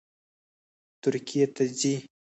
ترکیې 1.01 1.45
ته 1.55 1.63
ځي 1.79 1.93